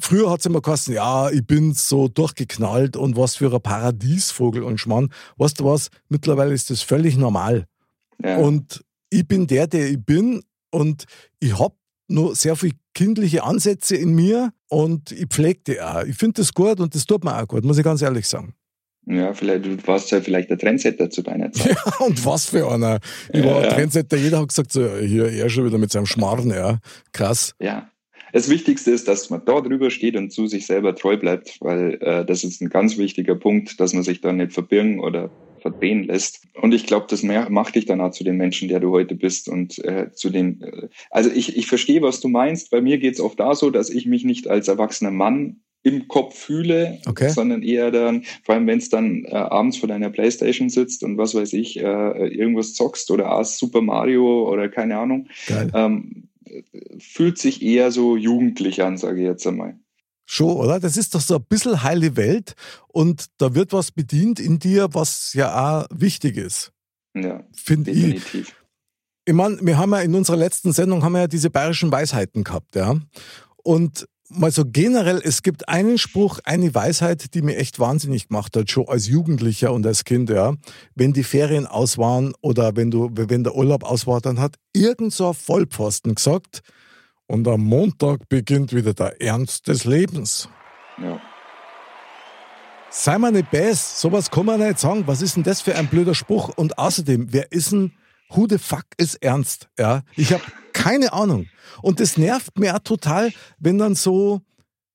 früher 0.00 0.30
hat 0.30 0.40
es 0.40 0.46
immer 0.46 0.60
geheißen, 0.60 0.94
ja, 0.94 1.30
ich 1.30 1.46
bin 1.46 1.74
so 1.74 2.08
durchgeknallt 2.08 2.96
und 2.96 3.16
was 3.16 3.36
für 3.36 3.52
ein 3.52 3.60
Paradiesvogel 3.60 4.62
und 4.62 4.78
Schmarrn. 4.78 5.12
Weißt 5.36 5.60
du 5.60 5.64
was? 5.64 5.88
Mittlerweile 6.08 6.54
ist 6.54 6.70
das 6.70 6.82
völlig 6.82 7.16
normal. 7.16 7.66
Ja. 8.22 8.38
Und 8.38 8.84
ich 9.10 9.26
bin 9.26 9.46
der, 9.46 9.66
der 9.66 9.90
ich 9.90 10.04
bin 10.04 10.42
und 10.70 11.04
ich 11.40 11.58
habe 11.58 11.74
nur 12.08 12.34
sehr 12.34 12.56
viele 12.56 12.74
kindliche 12.94 13.42
Ansätze 13.44 13.96
in 13.96 14.14
mir 14.14 14.52
und 14.68 15.12
ich 15.12 15.26
pflege 15.26 15.60
die 15.66 15.80
auch. 15.80 16.04
Ich 16.04 16.16
finde 16.16 16.42
das 16.42 16.52
gut 16.52 16.80
und 16.80 16.94
das 16.94 17.06
tut 17.06 17.24
mir 17.24 17.36
auch 17.36 17.46
gut, 17.46 17.64
muss 17.64 17.78
ich 17.78 17.84
ganz 17.84 18.02
ehrlich 18.02 18.26
sagen. 18.26 18.54
Ja, 19.06 19.34
vielleicht, 19.34 19.64
du 19.64 19.76
warst 19.86 20.12
ja 20.12 20.20
vielleicht 20.20 20.48
der 20.48 20.58
Trendsetter 20.58 21.10
zu 21.10 21.22
deiner 21.22 21.50
Zeit. 21.50 21.76
Ja, 21.86 22.06
und 22.06 22.24
was 22.24 22.46
für 22.46 22.70
einer. 22.70 23.00
Ich 23.32 23.44
war 23.44 23.62
ja, 23.62 23.70
Trendsetter, 23.70 24.16
jeder 24.16 24.40
hat 24.40 24.48
gesagt, 24.48 24.72
so, 24.72 24.96
hier, 24.96 25.28
er 25.28 25.48
schon 25.48 25.66
wieder 25.66 25.78
mit 25.78 25.90
seinem 25.90 26.06
Schmarrn, 26.06 26.50
ja. 26.50 26.78
Krass. 27.10 27.52
Ja, 27.58 27.90
das 28.32 28.48
Wichtigste 28.48 28.90
ist, 28.90 29.08
dass 29.08 29.30
man 29.30 29.44
da 29.44 29.60
drüber 29.60 29.90
steht 29.90 30.16
und 30.16 30.30
zu 30.30 30.46
sich 30.46 30.66
selber 30.66 30.94
treu 30.94 31.16
bleibt, 31.16 31.60
weil 31.60 31.98
äh, 32.00 32.24
das 32.24 32.44
ist 32.44 32.60
ein 32.60 32.70
ganz 32.70 32.98
wichtiger 32.98 33.34
Punkt, 33.34 33.78
dass 33.80 33.92
man 33.92 34.02
sich 34.02 34.20
da 34.20 34.32
nicht 34.32 34.52
verbirgen 34.52 35.00
oder 35.00 35.30
verdrehen 35.60 36.04
lässt. 36.04 36.42
Und 36.60 36.74
ich 36.74 36.86
glaube, 36.86 37.06
das 37.08 37.22
macht 37.22 37.76
dich 37.76 37.86
dann 37.86 38.00
auch 38.00 38.10
zu 38.10 38.24
den 38.24 38.36
Menschen, 38.36 38.68
der 38.68 38.80
du 38.80 38.90
heute 38.90 39.14
bist 39.14 39.48
und 39.48 39.78
äh, 39.84 40.12
zu 40.12 40.30
den. 40.30 40.60
Äh, 40.60 40.88
also 41.10 41.30
ich, 41.30 41.56
ich 41.56 41.66
verstehe, 41.66 42.02
was 42.02 42.20
du 42.20 42.28
meinst. 42.28 42.70
Bei 42.70 42.80
mir 42.80 42.98
geht 42.98 43.14
es 43.14 43.20
oft 43.20 43.38
da 43.38 43.54
so, 43.54 43.70
dass 43.70 43.88
ich 43.88 44.06
mich 44.06 44.24
nicht 44.24 44.48
als 44.48 44.68
erwachsener 44.68 45.12
Mann 45.12 45.60
im 45.84 46.06
Kopf 46.06 46.38
fühle, 46.38 47.00
okay. 47.06 47.28
sondern 47.28 47.62
eher 47.62 47.90
dann, 47.90 48.24
vor 48.44 48.54
allem 48.54 48.66
wenn 48.68 48.78
es 48.78 48.88
dann 48.88 49.24
äh, 49.24 49.34
abends 49.34 49.78
vor 49.78 49.88
deiner 49.88 50.10
Playstation 50.10 50.68
sitzt 50.68 51.02
und 51.02 51.18
was 51.18 51.34
weiß 51.34 51.52
ich, 51.54 51.78
äh, 51.78 51.82
irgendwas 52.28 52.74
zockst 52.74 53.10
oder 53.10 53.42
Super 53.44 53.80
Mario 53.80 54.48
oder 54.48 54.68
keine 54.68 54.98
Ahnung. 54.98 55.28
Geil. 55.48 55.72
Ähm, 55.74 56.28
fühlt 56.98 57.38
sich 57.38 57.62
eher 57.62 57.92
so 57.92 58.16
jugendlich 58.16 58.82
an, 58.82 58.98
sage 58.98 59.20
ich 59.20 59.26
jetzt 59.26 59.46
einmal. 59.46 59.78
Schon, 60.24 60.56
oder? 60.56 60.80
Das 60.80 60.96
ist 60.96 61.14
doch 61.14 61.20
so 61.20 61.36
ein 61.36 61.44
bisschen 61.48 61.82
heile 61.82 62.16
Welt 62.16 62.54
und 62.88 63.26
da 63.38 63.54
wird 63.54 63.72
was 63.72 63.90
bedient 63.90 64.40
in 64.40 64.58
dir, 64.58 64.88
was 64.92 65.32
ja 65.34 65.82
auch 65.82 65.86
wichtig 65.90 66.36
ist. 66.36 66.72
Ja, 67.14 67.44
finde 67.54 67.90
ich. 67.90 68.22
Ich 69.24 69.34
meine, 69.34 69.58
wir 69.60 69.78
haben 69.78 69.92
ja 69.92 70.00
in 70.00 70.14
unserer 70.14 70.36
letzten 70.36 70.72
Sendung 70.72 71.02
haben 71.02 71.12
wir 71.12 71.20
ja 71.20 71.26
diese 71.26 71.50
bayerischen 71.50 71.92
Weisheiten 71.92 72.44
gehabt, 72.44 72.74
ja. 72.74 72.96
Und 73.62 74.08
mal 74.34 74.50
so 74.50 74.64
generell, 74.66 75.20
es 75.24 75.42
gibt 75.42 75.68
einen 75.68 75.98
Spruch, 75.98 76.38
eine 76.44 76.74
Weisheit, 76.74 77.34
die 77.34 77.42
mir 77.42 77.56
echt 77.56 77.78
wahnsinnig 77.78 78.28
gemacht 78.28 78.56
hat, 78.56 78.70
schon 78.70 78.88
als 78.88 79.06
Jugendlicher 79.06 79.72
und 79.72 79.86
als 79.86 80.04
Kind, 80.04 80.30
ja. 80.30 80.54
Wenn 80.94 81.12
die 81.12 81.24
Ferien 81.24 81.66
aus 81.66 81.98
waren 81.98 82.32
oder 82.40 82.76
wenn 82.76 82.90
du, 82.90 83.10
wenn 83.12 83.44
der 83.44 83.54
Urlaub 83.54 83.84
aus 83.84 84.06
war, 84.06 84.20
dann 84.20 84.40
hat 84.40 84.56
irgend 84.72 85.12
so 85.12 85.28
ein 85.28 85.34
Vollpfosten 85.34 86.14
gesagt, 86.14 86.62
und 87.32 87.48
am 87.48 87.62
Montag 87.62 88.28
beginnt 88.28 88.74
wieder 88.74 88.92
der 88.92 89.22
Ernst 89.22 89.66
des 89.68 89.84
Lebens. 89.84 90.50
Ja. 90.98 91.18
Sei 92.90 93.16
mal 93.16 93.32
nicht 93.32 93.50
best, 93.50 94.00
sowas 94.00 94.30
kann 94.30 94.44
man 94.44 94.60
nicht 94.60 94.78
sagen. 94.78 95.04
Was 95.06 95.22
ist 95.22 95.36
denn 95.36 95.42
das 95.42 95.62
für 95.62 95.74
ein 95.74 95.86
blöder 95.86 96.14
Spruch? 96.14 96.50
Und 96.56 96.76
außerdem, 96.76 97.28
wer 97.30 97.50
ist 97.50 97.72
denn, 97.72 97.92
who 98.34 98.46
the 98.48 98.58
fuck 98.58 98.84
ist 98.96 99.16
ernst? 99.22 99.68
Ja, 99.78 100.02
ich 100.16 100.32
habe 100.32 100.42
keine 100.72 101.12
Ahnung. 101.12 101.46
Und 101.82 102.00
das 102.00 102.16
nervt 102.16 102.58
mir 102.58 102.74
auch 102.74 102.80
total, 102.80 103.32
wenn 103.58 103.78
dann 103.78 103.94
so, 103.94 104.40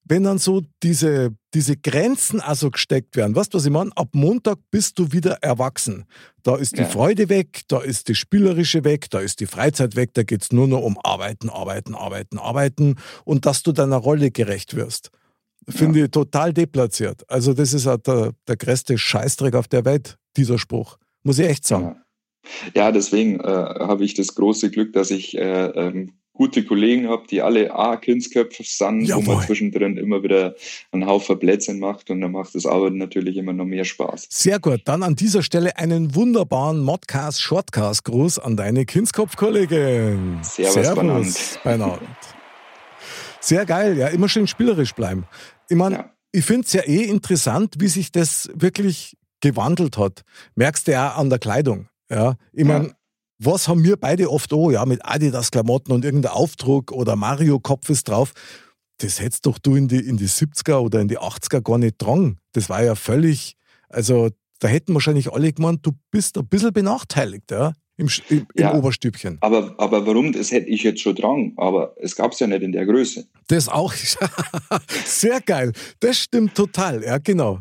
wenn 0.03 0.23
dann 0.23 0.37
so 0.37 0.63
diese, 0.83 1.35
diese 1.53 1.75
Grenzen 1.75 2.39
also 2.39 2.71
gesteckt 2.71 3.15
werden. 3.15 3.35
Weißt 3.35 3.53
du, 3.53 3.57
was 3.57 3.65
ich 3.65 3.71
meine? 3.71 3.91
Ab 3.95 4.09
Montag 4.13 4.57
bist 4.71 4.97
du 4.99 5.11
wieder 5.11 5.43
erwachsen. 5.43 6.05
Da 6.43 6.55
ist 6.55 6.77
die 6.77 6.81
Ja. 6.81 6.87
Freude 6.87 7.29
weg, 7.29 7.61
da 7.67 7.81
ist 7.81 8.07
die 8.07 8.15
Spielerische 8.15 8.83
weg, 8.83 9.09
da 9.09 9.19
ist 9.19 9.39
die 9.39 9.47
Freizeit 9.47 9.95
weg, 9.95 10.13
da 10.13 10.23
geht's 10.23 10.51
nur 10.51 10.67
noch 10.67 10.81
um 10.81 10.97
Arbeiten, 11.03 11.49
Arbeiten, 11.49 11.93
Arbeiten, 11.95 12.37
Arbeiten 12.39 12.95
und 13.25 13.45
dass 13.45 13.63
du 13.63 13.71
deiner 13.71 13.97
Rolle 13.97 14.31
gerecht 14.31 14.75
wirst. 14.75 15.11
Finde 15.69 16.05
ich 16.05 16.11
total 16.11 16.53
deplatziert. 16.53 17.29
Also, 17.29 17.53
das 17.53 17.73
ist 17.73 17.87
auch 17.87 17.97
der, 17.97 18.31
der 18.47 18.55
größte 18.55 18.97
Scheißdreck 18.97 19.53
auf 19.55 19.67
der 19.67 19.83
Welt, 19.83 20.17
dieser 20.37 20.57
Spruch. 20.57 20.97
Muss 21.23 21.39
ich 21.39 21.47
echt 21.47 21.67
sagen. 21.67 21.83
Ja, 21.87 22.01
ja 22.75 22.91
deswegen 22.91 23.39
äh, 23.39 23.43
habe 23.43 24.03
ich 24.05 24.13
das 24.13 24.35
große 24.35 24.71
Glück, 24.71 24.93
dass 24.93 25.11
ich 25.11 25.37
äh, 25.37 25.65
ähm, 25.67 26.13
gute 26.37 26.63
Kollegen 26.63 27.09
habe, 27.09 27.25
die 27.27 27.41
alle 27.41 27.73
A, 27.73 27.97
Kindsköpfe 27.97 28.63
sind, 28.63 29.11
wo 29.11 29.21
man 29.21 29.43
zwischendrin 29.43 29.97
immer 29.97 30.21
wieder 30.21 30.55
einen 30.91 31.07
Haufen 31.07 31.39
Plätzchen 31.39 31.79
macht 31.79 32.09
und 32.11 32.21
dann 32.21 32.31
macht 32.31 32.53
das 32.53 32.65
Arbeiten 32.67 32.97
natürlich 32.97 33.37
immer 33.37 33.53
noch 33.53 33.65
mehr 33.65 33.83
Spaß. 33.85 34.27
Sehr 34.29 34.59
gut. 34.59 34.81
Dann 34.85 35.01
an 35.01 35.15
dieser 35.15 35.41
Stelle 35.41 35.77
einen 35.77 36.13
wunderbaren 36.13 36.79
Modcast, 36.79 37.41
Shortcast 37.41 38.03
Gruß 38.05 38.37
an 38.37 38.55
deine 38.55 38.85
Kindskopfkollegin. 38.85 40.39
Servus, 40.43 40.93
Bernhard. 40.93 41.59
Bernhard. 41.63 42.01
Sehr 43.39 43.65
geil, 43.65 43.97
ja, 43.97 44.07
immer 44.07 44.29
schön 44.29 44.45
spielerisch 44.47 44.93
bleiben. 44.93 45.25
Ich 45.69 45.75
meine, 45.75 45.95
Ja. 45.95 46.11
ich 46.31 46.45
finde 46.45 46.65
es 46.65 46.73
ja 46.73 46.81
eh 46.83 47.03
interessant, 47.03 47.75
wie 47.79 47.87
sich 47.87 48.11
das 48.11 48.49
wirklich 48.53 49.17
gewandelt 49.41 49.97
hat. 49.97 50.21
Merkst 50.55 50.87
du 50.87 50.91
ja 50.91 51.13
an 51.13 51.29
der 51.29 51.39
Kleidung. 51.39 51.87
Ja, 52.09 52.35
ich 52.53 52.63
meine, 52.65 52.87
Ja. 52.87 52.93
was 53.39 53.67
haben 53.67 53.83
wir 53.83 53.97
beide 53.97 54.29
oft 54.31 54.51
auch, 54.53 54.71
ja, 54.71 54.85
mit 54.85 55.03
Adidas-Klamotten 55.05 55.91
und 55.91 56.05
irgendein 56.05 56.31
Aufdruck 56.31 56.91
oder 56.91 57.15
Mario-Kopf 57.15 57.89
ist 57.89 58.07
drauf. 58.09 58.33
Das 58.99 59.19
hättest 59.19 59.45
doch 59.45 59.59
du 59.59 59.75
in 59.75 59.87
die, 59.87 59.99
in 59.99 60.17
die 60.17 60.27
70er 60.27 60.77
oder 60.79 60.99
in 61.01 61.07
die 61.07 61.19
80er 61.19 61.61
gar 61.61 61.77
nicht 61.77 61.97
dran. 61.99 62.39
Das 62.53 62.69
war 62.69 62.83
ja 62.83 62.95
völlig, 62.95 63.55
also 63.89 64.29
da 64.59 64.67
hätten 64.67 64.93
wahrscheinlich 64.95 65.31
alle 65.31 65.53
gemeint, 65.53 65.85
du 65.85 65.91
bist 66.09 66.37
ein 66.37 66.47
bisschen 66.47 66.73
benachteiligt, 66.73 67.51
ja, 67.51 67.73
im, 67.97 68.07
im, 68.29 68.37
im 68.39 68.45
Ja. 68.55 68.73
Oberstübchen. 68.73 69.37
Aber, 69.41 69.75
aber 69.77 70.07
warum, 70.07 70.31
das 70.31 70.49
hätte 70.51 70.67
ich 70.69 70.81
jetzt 70.83 71.01
schon 71.01 71.15
dran, 71.15 71.53
aber 71.57 71.93
es 72.01 72.15
gab 72.15 72.31
es 72.31 72.39
ja 72.39 72.47
nicht 72.47 72.63
in 72.63 72.71
der 72.71 72.85
Größe. 72.87 73.27
Das 73.47 73.69
auch. 73.69 73.93
Sehr 75.05 75.41
geil. 75.41 75.73
Das 75.99 76.17
stimmt 76.17 76.55
total, 76.55 77.03
ja, 77.03 77.17
genau. 77.19 77.59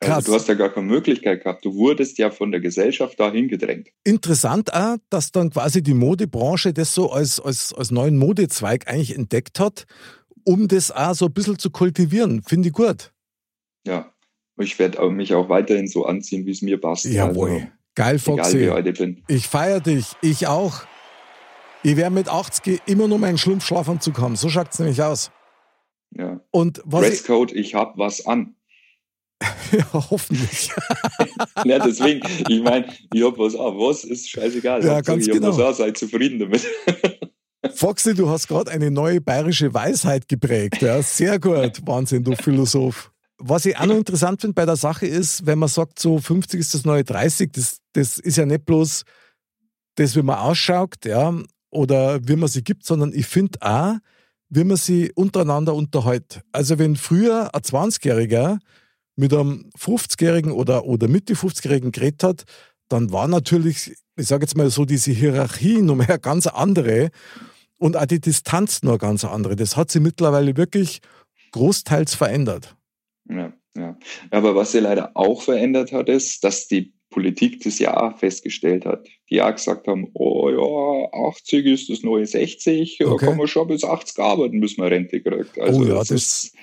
Krass. 0.00 0.16
Also 0.16 0.32
du 0.32 0.34
hast 0.36 0.48
ja 0.48 0.54
gar 0.54 0.70
keine 0.70 0.86
Möglichkeit 0.86 1.42
gehabt. 1.44 1.64
Du 1.64 1.74
wurdest 1.74 2.16
ja 2.18 2.30
von 2.30 2.50
der 2.50 2.60
Gesellschaft 2.60 3.20
dahin 3.20 3.48
gedrängt. 3.48 3.88
Interessant 4.04 4.72
auch, 4.72 4.96
dass 5.10 5.32
dann 5.32 5.50
quasi 5.50 5.82
die 5.82 5.94
Modebranche 5.94 6.72
das 6.72 6.94
so 6.94 7.10
als, 7.10 7.40
als, 7.40 7.74
als 7.74 7.90
neuen 7.90 8.16
Modezweig 8.16 8.88
eigentlich 8.88 9.14
entdeckt 9.14 9.60
hat, 9.60 9.86
um 10.44 10.68
das 10.68 10.90
auch 10.90 11.14
so 11.14 11.26
ein 11.26 11.32
bisschen 11.32 11.58
zu 11.58 11.70
kultivieren. 11.70 12.42
Finde 12.42 12.68
ich 12.68 12.74
gut. 12.74 13.12
Ja. 13.86 14.12
Ich 14.58 14.78
werde 14.78 15.10
mich 15.10 15.34
auch 15.34 15.50
weiterhin 15.50 15.86
so 15.86 16.06
anziehen, 16.06 16.46
wie 16.46 16.52
es 16.52 16.62
mir 16.62 16.80
passt. 16.80 17.04
Jawohl. 17.04 17.50
Also, 17.50 17.66
Geil, 17.94 18.14
egal 18.14 18.14
wie 18.14 18.18
Foxy. 18.18 18.88
ich 18.90 18.98
bin. 18.98 19.22
Ich 19.28 19.48
feiere 19.48 19.80
dich. 19.80 20.06
Ich 20.22 20.46
auch. 20.46 20.82
Ich 21.82 21.96
werde 21.96 22.14
mit 22.14 22.28
80 22.28 22.82
immer 22.86 23.06
nur 23.06 23.18
meinen 23.18 23.38
Schlumpfschlafanzug 23.38 24.18
haben. 24.18 24.36
So 24.36 24.48
schaut 24.48 24.72
es 24.72 24.78
nämlich 24.78 25.02
aus. 25.02 25.30
Ja. 26.10 26.40
Und 26.50 26.82
was 26.84 27.02
ich, 27.02 27.08
Dresscode, 27.10 27.52
ich 27.52 27.74
hab 27.74 27.98
was 27.98 28.26
an. 28.26 28.55
Ja, 29.72 29.92
hoffentlich. 30.10 30.70
Ja, 31.64 31.78
deswegen, 31.78 32.20
ich 32.48 32.62
meine, 32.62 32.86
ich 33.12 33.22
hab 33.24 33.38
was 33.38 33.54
an. 33.54 33.76
Was 33.78 34.04
ist 34.04 34.28
scheißegal. 34.28 34.84
Ja, 34.84 34.96
Hauptsache, 34.96 35.16
ganz 35.16 35.26
ich 35.26 35.32
genau. 35.32 35.48
was 35.48 35.58
an, 35.58 35.74
seid 35.74 35.98
zufrieden 35.98 36.38
damit. 36.38 36.64
Foxy, 37.74 38.14
du 38.14 38.28
hast 38.28 38.46
gerade 38.46 38.70
eine 38.70 38.90
neue 38.90 39.20
bayerische 39.20 39.72
Weisheit 39.74 40.28
geprägt. 40.28 40.82
Ja, 40.82 41.02
sehr 41.02 41.40
gut. 41.40 41.80
Wahnsinn, 41.84 42.22
du 42.22 42.36
Philosoph. 42.36 43.10
Was 43.38 43.66
ich 43.66 43.76
auch 43.76 43.86
noch 43.86 43.96
interessant 43.96 44.40
finde 44.40 44.54
bei 44.54 44.64
der 44.64 44.76
Sache 44.76 45.06
ist, 45.06 45.46
wenn 45.46 45.58
man 45.58 45.68
sagt, 45.68 45.98
so 45.98 46.18
50 46.18 46.60
ist 46.60 46.74
das 46.74 46.84
neue 46.84 47.04
30, 47.04 47.50
das, 47.52 47.78
das 47.92 48.18
ist 48.18 48.36
ja 48.36 48.46
nicht 48.46 48.64
bloß 48.64 49.02
das, 49.96 50.14
wie 50.14 50.22
man 50.22 50.38
ausschaut, 50.38 51.04
ja, 51.04 51.34
oder 51.70 52.20
wie 52.26 52.36
man 52.36 52.48
sie 52.48 52.62
gibt, 52.62 52.84
sondern 52.84 53.12
ich 53.12 53.26
finde 53.26 53.58
auch, 53.62 53.96
wie 54.48 54.64
man 54.64 54.76
sie 54.76 55.10
untereinander 55.14 55.74
unterhält. 55.74 56.40
Also 56.52 56.78
wenn 56.78 56.96
früher 56.96 57.54
ein 57.54 57.60
20-Jähriger 57.60 58.58
mit 59.16 59.32
einem 59.32 59.70
50-Jährigen 59.78 60.52
oder, 60.52 60.84
oder 60.84 61.08
Mitte 61.08 61.34
50-Jährigen 61.34 61.90
geredet 61.92 62.22
hat, 62.22 62.44
dann 62.88 63.10
war 63.12 63.26
natürlich, 63.28 63.92
ich 64.16 64.26
sage 64.26 64.44
jetzt 64.44 64.56
mal 64.56 64.70
so, 64.70 64.84
diese 64.84 65.10
Hierarchie 65.12 65.80
noch 65.82 65.96
mehr 65.96 66.18
ganz 66.18 66.46
andere 66.46 67.10
und 67.78 67.96
auch 67.96 68.06
die 68.06 68.20
Distanz 68.20 68.82
noch 68.82 68.98
ganz 68.98 69.24
andere. 69.24 69.56
Das 69.56 69.76
hat 69.76 69.90
sich 69.90 70.00
mittlerweile 70.02 70.56
wirklich 70.56 71.00
großteils 71.52 72.14
verändert. 72.14 72.76
Ja, 73.28 73.52
ja. 73.76 73.98
Aber 74.30 74.54
was 74.54 74.72
sie 74.72 74.80
leider 74.80 75.10
auch 75.14 75.42
verändert 75.42 75.92
hat, 75.92 76.08
ist, 76.08 76.44
dass 76.44 76.68
die 76.68 76.94
Politik 77.10 77.62
das 77.62 77.78
Jahr 77.78 78.16
festgestellt 78.18 78.84
hat. 78.84 79.06
Die 79.30 79.36
ja 79.36 79.50
gesagt 79.50 79.86
haben, 79.88 80.10
oh 80.14 80.50
ja, 80.50 81.28
80 81.30 81.64
ist 81.66 81.88
das 81.88 82.02
neue 82.02 82.26
60, 82.26 82.98
ja, 82.98 83.06
Okay. 83.06 83.26
kann 83.26 83.36
man 83.38 83.46
schon 83.46 83.68
bis 83.68 83.84
80 83.84 84.18
arbeiten, 84.18 84.60
bis 84.60 84.76
man 84.76 84.88
Rente 84.88 85.20
kriegt. 85.22 85.58
Also 85.58 85.80
Oh 85.80 85.84
ja, 85.84 85.94
das, 85.94 86.08
das- 86.08 86.44
ist 86.44 86.54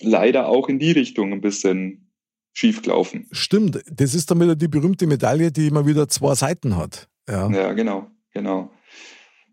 leider 0.00 0.48
auch 0.48 0.68
in 0.68 0.78
die 0.78 0.92
Richtung 0.92 1.32
ein 1.32 1.40
bisschen 1.40 2.10
schief 2.52 2.82
gelaufen. 2.82 3.26
Stimmt, 3.32 3.82
das 3.90 4.14
ist 4.14 4.30
dann 4.30 4.40
wieder 4.40 4.56
die 4.56 4.68
berühmte 4.68 5.06
Medaille, 5.06 5.52
die 5.52 5.68
immer 5.68 5.86
wieder 5.86 6.08
zwei 6.08 6.34
Seiten 6.34 6.76
hat. 6.76 7.08
Ja. 7.28 7.50
Ja, 7.50 7.72
genau, 7.72 8.06
genau. 8.32 8.70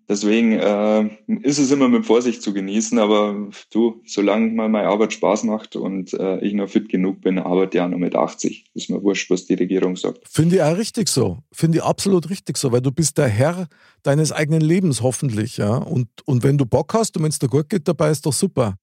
Deswegen 0.09 0.53
äh, 0.53 1.09
ist 1.41 1.59
es 1.59 1.69
immer 1.69 1.89
mit 1.89 2.05
Vorsicht 2.05 2.41
zu 2.41 2.53
genießen, 2.53 2.97
aber 2.97 3.49
du, 3.71 4.01
solange 4.05 4.51
mal 4.53 4.69
meine 4.69 4.87
Arbeit 4.87 5.11
Spaß 5.11 5.43
macht 5.43 5.75
und 5.75 6.13
äh, 6.13 6.39
ich 6.39 6.53
noch 6.53 6.69
fit 6.69 6.87
genug 6.87 7.19
bin, 7.19 7.37
arbeite 7.39 7.77
ich 7.77 7.81
auch 7.81 7.89
noch 7.89 7.97
mit 7.97 8.15
80. 8.15 8.71
Ist 8.73 8.89
mir 8.89 9.03
wurscht, 9.03 9.29
was 9.29 9.45
die 9.45 9.55
Regierung 9.55 9.97
sagt. 9.97 10.19
Finde 10.29 10.55
ich 10.55 10.61
auch 10.61 10.77
richtig 10.77 11.09
so. 11.09 11.39
Finde 11.51 11.79
ich 11.79 11.83
absolut 11.83 12.29
richtig 12.29 12.55
so, 12.55 12.71
weil 12.71 12.79
du 12.79 12.91
bist 12.91 13.17
der 13.17 13.27
Herr 13.27 13.67
deines 14.03 14.31
eigenen 14.31 14.61
Lebens 14.61 15.01
hoffentlich, 15.01 15.57
ja. 15.57 15.75
Und, 15.75 16.07
und 16.23 16.41
wenn 16.41 16.57
du 16.57 16.65
Bock 16.65 16.93
hast 16.93 17.17
und 17.17 17.23
wenn 17.23 17.29
es 17.29 17.39
dir 17.39 17.49
gut 17.49 17.67
geht 17.67 17.85
dabei, 17.85 18.09
ist 18.09 18.25
doch 18.25 18.33
super. 18.33 18.75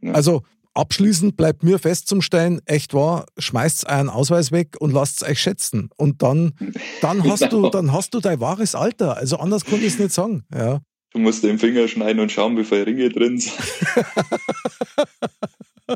Ja. 0.00 0.12
Also 0.12 0.42
abschließend 0.74 1.36
bleibt 1.36 1.62
mir 1.62 1.78
fest 1.78 2.08
zum 2.08 2.22
Stein, 2.22 2.60
echt 2.64 2.94
wahr, 2.94 3.26
schmeißt 3.38 3.86
euren 3.88 4.08
Ausweis 4.08 4.52
weg 4.52 4.76
und 4.80 4.92
lasst 4.92 5.22
euch 5.22 5.40
schätzen. 5.40 5.90
Und 5.96 6.22
dann, 6.22 6.52
dann 7.00 7.22
hast 7.30 7.42
du, 7.42 7.48
Genau. 7.56 7.70
dann 7.70 7.92
hast 7.92 8.14
du 8.14 8.20
dein 8.20 8.40
wahres 8.40 8.74
Alter. 8.74 9.16
Also 9.16 9.36
anders 9.38 9.64
kann 9.64 9.80
ich 9.80 9.86
es 9.86 9.98
nicht 9.98 10.12
sagen. 10.12 10.44
Ja. 10.54 10.80
Du 11.12 11.18
musst 11.18 11.42
den 11.42 11.58
Finger 11.58 11.88
schneiden 11.88 12.20
und 12.20 12.30
schauen, 12.30 12.56
wie 12.56 12.62
viele 12.64 12.86
Ringe 12.86 13.08
drin 13.08 13.38
sind. 13.40 13.52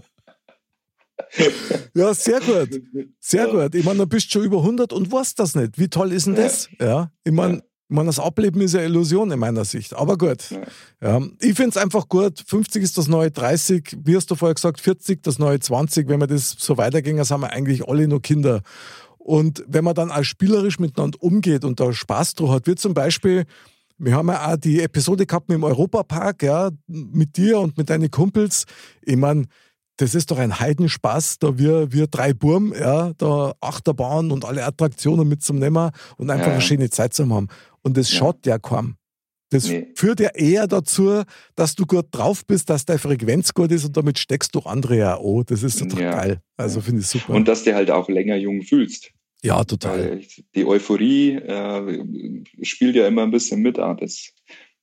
ja, 1.94 2.14
sehr 2.14 2.40
gut. 2.40 2.82
Sehr 3.20 3.46
Ja. 3.46 3.52
gut. 3.66 3.74
Ich 3.74 3.84
meine, 3.84 3.98
du 3.98 4.06
bist 4.06 4.30
schon 4.32 4.44
über 4.44 4.58
100 4.58 4.92
und 4.92 5.10
weißt 5.10 5.38
das 5.38 5.54
nicht. 5.54 5.78
Wie 5.78 5.88
toll 5.88 6.12
ist 6.12 6.26
denn 6.26 6.36
Ja. 6.36 6.42
das? 6.42 6.68
Ja. 6.80 7.10
Ich 7.24 7.32
meine. 7.32 7.62
Ich 7.94 7.96
meine, 7.96 8.08
das 8.08 8.18
Ableben 8.18 8.60
ist 8.60 8.74
ja 8.74 8.80
Illusion 8.80 9.30
in 9.30 9.38
meiner 9.38 9.64
Sicht. 9.64 9.94
Aber 9.94 10.18
gut. 10.18 10.50
Ja. 10.50 10.62
Ja. 11.00 11.26
Ich 11.38 11.54
finde 11.54 11.70
es 11.70 11.76
einfach 11.76 12.08
gut. 12.08 12.42
50 12.44 12.82
ist 12.82 12.98
das 12.98 13.06
neue 13.06 13.30
30. 13.30 13.98
Wie 14.02 14.16
hast 14.16 14.28
du 14.32 14.34
vorher 14.34 14.56
gesagt, 14.56 14.80
40 14.80 15.22
das 15.22 15.38
neue 15.38 15.60
20. 15.60 16.08
Wenn 16.08 16.18
wir 16.18 16.26
das 16.26 16.56
so 16.58 16.76
weitergehen, 16.76 17.18
dann 17.18 17.24
sind 17.24 17.38
wir 17.38 17.52
eigentlich 17.52 17.86
alle 17.86 18.08
nur 18.08 18.20
Kinder. 18.20 18.62
Und 19.16 19.62
wenn 19.68 19.84
man 19.84 19.94
dann 19.94 20.10
auch 20.10 20.24
spielerisch 20.24 20.80
miteinander 20.80 21.22
umgeht 21.22 21.64
und 21.64 21.78
da 21.78 21.92
Spaß 21.92 22.34
drauf 22.34 22.50
hat, 22.50 22.66
wie 22.66 22.74
zum 22.74 22.94
Beispiel, 22.94 23.44
wir 23.96 24.16
haben 24.16 24.26
ja 24.26 24.52
auch 24.52 24.56
die 24.56 24.80
Episode 24.80 25.24
gehabt 25.24 25.48
mit 25.48 25.58
dem 25.58 25.62
Europapark, 25.62 26.42
ja, 26.42 26.70
mit 26.88 27.36
dir 27.36 27.60
und 27.60 27.78
mit 27.78 27.90
deinen 27.90 28.10
Kumpels. 28.10 28.64
Ich 29.02 29.16
meine, 29.16 29.44
das 29.96 30.14
ist 30.14 30.30
doch 30.30 30.38
ein 30.38 30.58
Heidenspaß, 30.60 31.38
da 31.38 31.56
wir, 31.58 31.92
wir 31.92 32.06
drei 32.06 32.32
Burm, 32.32 32.72
ja, 32.78 33.12
da 33.18 33.54
Achterbahn 33.60 34.30
und 34.32 34.44
alle 34.44 34.64
Attraktionen 34.64 35.28
mitzunehmen 35.28 35.90
und 36.16 36.30
einfach 36.30 36.46
Ja. 36.48 36.52
eine 36.54 36.60
schöne 36.62 36.90
Zeit 36.90 37.14
zu 37.14 37.28
haben. 37.28 37.48
Und 37.82 37.96
das 37.96 38.10
Ja. 38.12 38.18
schaut 38.18 38.44
ja 38.46 38.58
kaum. 38.58 38.96
Das 39.50 39.68
Nee. 39.68 39.92
führt 39.94 40.18
ja 40.18 40.30
eher 40.30 40.66
dazu, 40.66 41.22
dass 41.54 41.76
du 41.76 41.86
gut 41.86 42.06
drauf 42.10 42.44
bist, 42.44 42.70
dass 42.70 42.84
deine 42.86 42.98
Frequenz 42.98 43.54
gut 43.54 43.70
ist 43.70 43.84
und 43.84 43.96
damit 43.96 44.18
steckst 44.18 44.52
du 44.54 44.60
andere 44.60 44.96
ja 44.96 45.16
an. 45.16 45.42
Das 45.46 45.62
ist 45.62 45.80
doch 45.80 45.98
Ja. 45.98 46.10
geil. 46.10 46.40
Also 46.56 46.80
finde 46.80 47.02
ich 47.02 47.06
super. 47.06 47.34
Und 47.34 47.46
dass 47.46 47.62
du 47.62 47.72
halt 47.74 47.90
auch 47.90 48.08
länger 48.08 48.36
jung 48.36 48.62
fühlst. 48.62 49.10
ja, 49.44 49.62
total. 49.62 50.22
Die 50.56 50.64
Euphorie 50.64 51.34
äh, 51.34 52.02
spielt 52.62 52.96
ja 52.96 53.06
immer 53.06 53.22
ein 53.24 53.30
bisschen 53.30 53.60
mit. 53.60 53.78
ah, 53.78 53.94
Das 53.94 54.30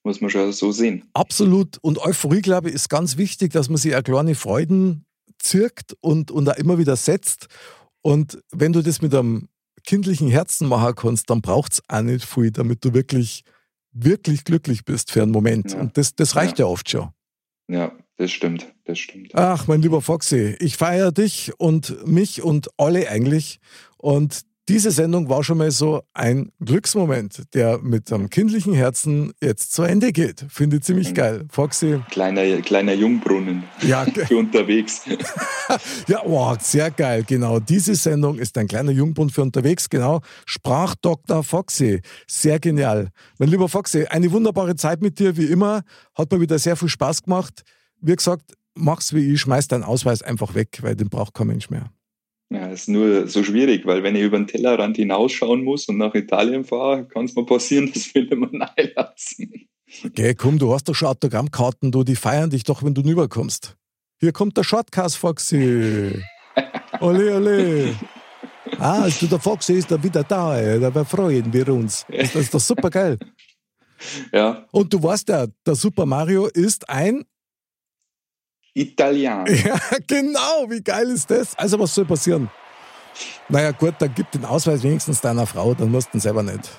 muss 0.04 0.22
man 0.22 0.30
schon 0.30 0.52
so 0.52 0.72
sehen. 0.72 1.04
Absolut. 1.14 1.78
Und 1.82 2.00
Euphorie, 2.00 2.42
glaube 2.42 2.70
ich, 2.70 2.76
ist 2.76 2.90
ganz 2.90 3.18
wichtig, 3.18 3.54
dass 3.54 3.70
man 3.70 3.78
sich 3.78 3.96
auch 3.96 4.04
kleine 4.04 4.36
Freuden 4.36 5.06
zirkt 5.38 5.96
und, 6.02 6.32
und 6.32 6.50
auch 6.50 6.58
immer 6.58 6.78
wieder 6.78 6.96
setzt. 6.96 7.48
Und 8.02 8.42
wenn 8.52 8.74
du 8.74 8.82
das 8.82 9.02
mit 9.02 9.14
einem 9.14 9.48
kindlichen 9.84 10.30
Herzen 10.30 10.68
machen 10.68 10.96
kannst, 10.96 11.30
dann 11.30 11.42
braucht 11.42 11.74
es 11.74 11.84
auch 11.88 12.02
nicht 12.02 12.26
viel, 12.26 12.52
damit 12.52 12.84
du 12.86 12.94
wirklich, 12.94 13.44
wirklich 13.92 14.44
glücklich 14.44 14.86
bist 14.86 15.12
für 15.12 15.22
einen 15.22 15.32
Moment. 15.32 15.74
Ja. 15.74 15.80
Und 15.80 15.98
das, 15.98 16.16
das 16.16 16.36
reicht 16.36 16.60
ja. 16.60 16.66
Ja. 16.66 16.72
oft 16.72 16.90
schon. 16.90 17.10
Ja, 17.68 17.92
das 18.18 18.32
stimmt, 18.32 18.68
das 18.86 19.00
stimmt. 19.00 19.34
Ach, 19.34 19.68
mein 19.68 19.82
lieber 19.82 20.02
Foxy, 20.02 20.56
ich 20.60 20.78
feiere 20.78 21.12
dich 21.12 21.52
und 21.58 22.06
mich 22.06 22.42
und 22.42 22.70
alle 22.78 23.10
eigentlich. 23.10 23.60
Und 23.98 24.42
diese 24.72 24.92
Sendung 24.92 25.28
war 25.28 25.44
schon 25.44 25.58
mal 25.58 25.70
so 25.70 26.02
ein 26.14 26.52
Glücksmoment, 26.60 27.44
der 27.54 27.80
mit 27.80 28.12
einem 28.12 28.30
kindlichen 28.30 28.74
Herzen 28.74 29.34
jetzt 29.44 29.74
zu 29.74 29.84
Ende 29.84 30.14
geht. 30.14 30.46
Finde 30.50 30.78
ich 30.78 30.84
ziemlich 30.84 31.10
Mhm. 31.10 31.14
geil. 31.16 31.46
Foxy, 31.52 32.00
Kleiner, 32.10 32.62
kleiner 32.62 32.94
Jungbrunnen 32.94 33.64
ja, 33.82 34.06
für 34.28 34.38
unterwegs. 34.38 35.02
ja, 36.08 36.22
wow, 36.26 36.58
sehr 36.62 36.90
geil. 36.90 37.24
Genau, 37.28 37.60
diese 37.60 37.96
Sendung 37.96 38.40
ist 38.40 38.58
ein 38.58 38.68
kleiner 38.68 38.92
Jungbund 38.92 39.34
für 39.34 39.42
unterwegs. 39.42 39.90
Genau, 39.90 40.22
sprach 40.46 40.96
Dr. 40.96 41.44
Foxy. 41.44 42.02
Sehr 42.28 42.60
genial. 42.60 43.10
Mein 43.40 43.50
lieber 43.50 43.68
Foxy, 43.68 44.06
eine 44.06 44.32
wunderbare 44.32 44.76
Zeit 44.76 45.02
mit 45.02 45.20
dir, 45.20 45.36
wie 45.36 45.46
immer. 45.46 45.82
Hat 46.16 46.32
mir 46.32 46.40
wieder 46.40 46.58
sehr 46.60 46.78
viel 46.78 46.88
Spaß 46.90 47.24
gemacht. 47.24 47.64
Wie 48.00 48.16
gesagt, 48.16 48.54
mach's 48.74 49.14
wie 49.14 49.34
ich, 49.34 49.42
schmeiß 49.42 49.68
deinen 49.68 49.84
Ausweis 49.84 50.22
einfach 50.22 50.56
weg, 50.56 50.80
weil 50.82 50.96
den 50.96 51.10
braucht 51.10 51.34
kein 51.34 51.48
Mensch 51.48 51.70
mehr. 51.70 51.92
Ja, 52.52 52.68
ist 52.68 52.90
nur 52.90 53.30
so 53.30 53.46
schwierig, 53.46 53.86
weil 53.86 54.04
wenn 54.04 54.14
ich 54.18 54.24
über 54.24 54.38
den 54.38 54.46
Tellerrand 54.46 54.98
hinausschauen 54.98 55.64
muss 55.64 55.88
und 55.88 55.98
nach 55.98 56.14
Italien 56.14 56.66
fahre, 56.66 57.08
kann 57.08 57.24
es 57.24 57.34
mal 57.34 57.46
passieren, 57.46 57.90
dass 57.94 58.14
wir 58.14 58.24
nicht 58.24 58.36
mehr 58.36 58.70
reinlassen. 58.78 59.68
Geh, 60.14 60.34
komm, 60.34 60.60
du 60.60 60.74
hast 60.74 60.90
doch 60.90 60.96
schon 60.96 61.08
Autogrammkarten, 61.08 61.92
du, 61.92 62.04
die 62.04 62.18
feiern 62.18 62.50
dich 62.50 62.64
doch, 62.64 62.84
wenn 62.84 62.94
du 62.94 63.02
rüberkommst. 63.02 63.78
Hier 64.20 64.34
kommt 64.34 64.58
der 64.58 64.64
Shortcast 64.64 65.18
Foxy. 65.18 66.22
Ole, 67.00 67.38
ole. 67.38 67.96
Ah, 68.78 69.04
also 69.04 69.28
der 69.28 69.40
Foxy 69.40 69.74
ist 69.74 69.90
da 69.90 70.04
wieder 70.04 70.24
da, 70.24 70.60
ey. 70.60 70.80
da 70.80 71.04
freuen 71.06 71.52
wir 71.52 71.70
uns. 71.70 72.06
Das 72.10 72.36
ist 72.36 72.54
doch 72.54 72.60
super 72.60 72.90
geil. 72.90 73.18
Ja, 74.34 74.66
Und 74.72 74.94
du 74.94 75.02
weißt 75.02 75.30
ja, 75.30 75.48
der 75.66 75.76
Super 75.76 76.06
Mario 76.06 76.48
ist 76.48 76.90
ein. 76.90 77.24
Italien. 78.74 79.46
Ja, 79.66 79.80
genau, 80.08 80.70
wie 80.70 80.82
geil 80.82 81.10
ist 81.10 81.30
das? 81.30 81.58
Also, 81.58 81.80
was 81.80 81.94
soll 81.94 82.06
passieren? 82.06 82.50
Naja, 83.50 83.72
gut, 83.72 83.96
dann 84.00 84.12
gib 84.16 84.32
den 84.32 84.46
Ausweis 84.46 84.84
wenigstens 84.84 85.20
deiner 85.22 85.46
Frau, 85.46 85.74
dann 85.74 85.92
musst 85.92 86.14
du 86.14 86.18
ihn 86.18 86.22
selber 86.22 86.44
nicht. 86.44 86.70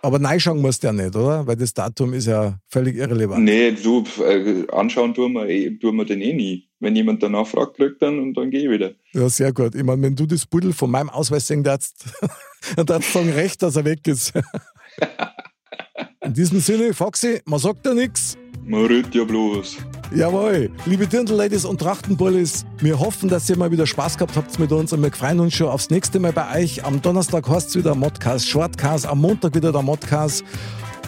Aber 0.00 0.22
reinschauen 0.22 0.60
musst 0.60 0.82
du 0.82 0.88
ja 0.88 0.92
nicht, 0.92 1.14
oder? 1.16 1.46
Weil 1.46 1.56
das 1.56 1.74
Datum 1.74 2.12
ist 2.12 2.26
ja 2.26 2.58
völlig 2.68 2.96
irrelevant. 2.96 3.44
Nee, 3.44 3.72
du, 3.72 4.04
äh, 4.24 4.64
anschauen 4.70 5.12
tun 5.12 5.32
wir, 5.32 5.48
eh, 5.48 5.70
tun 5.76 5.96
wir 5.96 6.04
den 6.04 6.20
eh 6.20 6.32
nie. 6.32 6.68
Wenn 6.78 6.94
jemand 6.94 7.22
danach 7.22 7.48
fragt, 7.48 7.76
kriegt 7.76 8.00
dann 8.00 8.20
und 8.20 8.34
dann 8.34 8.50
gehe 8.50 8.62
ich 8.62 8.70
wieder. 8.70 8.92
Ja, 9.12 9.28
sehr 9.28 9.52
gut. 9.52 9.74
Ich 9.74 9.82
meine, 9.82 10.00
wenn 10.02 10.14
du 10.14 10.26
das 10.26 10.46
Pudel 10.46 10.72
von 10.72 10.90
meinem 10.90 11.10
Ausweis 11.10 11.48
sehen 11.48 11.64
darfst, 11.64 12.04
dann 12.76 12.86
darfst 12.86 13.12
du 13.12 13.18
sagen, 13.18 13.32
recht, 13.32 13.60
dass 13.62 13.74
er 13.74 13.84
weg 13.84 14.06
ist. 14.06 14.32
In 16.24 16.34
diesem 16.34 16.60
Sinne, 16.60 16.94
Foxy, 16.94 17.40
man 17.44 17.58
sagt 17.58 17.84
ja 17.84 17.94
nichts. 17.94 18.36
Man 18.64 18.84
redet 18.86 19.14
ja 19.14 19.24
bloß. 19.24 19.78
Jawohl, 20.14 20.70
liebe 20.86 21.06
Dirndl-Ladies 21.06 21.66
und 21.66 21.80
Trachtenbullis, 21.80 22.64
wir 22.78 22.98
hoffen, 22.98 23.28
dass 23.28 23.48
ihr 23.50 23.58
mal 23.58 23.70
wieder 23.70 23.86
Spaß 23.86 24.16
gehabt 24.16 24.36
habt 24.36 24.58
mit 24.58 24.72
uns 24.72 24.92
und 24.92 25.02
wir 25.02 25.12
freuen 25.12 25.38
uns 25.40 25.54
schon 25.54 25.68
aufs 25.68 25.90
nächste 25.90 26.18
Mal 26.18 26.32
bei 26.32 26.62
euch. 26.62 26.84
Am 26.84 27.02
Donnerstag 27.02 27.46
heißt 27.46 27.68
es 27.70 27.76
wieder 27.76 27.94
Modcast, 27.94 28.48
Shortcast, 28.48 29.06
am 29.06 29.20
Montag 29.20 29.54
wieder 29.54 29.70
der 29.70 29.82
Modcast. 29.82 30.44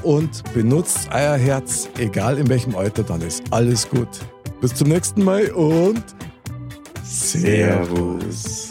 Und 0.03 0.43
benutzt 0.55 1.09
euer 1.13 1.37
Herz, 1.37 1.89
egal 1.99 2.39
in 2.39 2.49
welchem 2.49 2.75
Alter 2.75 3.03
dann 3.03 3.21
ist. 3.23 3.43
Alles 3.51 3.89
gut. 3.89 4.09
Bis 4.61 4.75
zum 4.75 4.89
nächsten 4.89 5.25
Mal 5.25 5.51
und 5.53 6.03
Servus. 7.03 8.71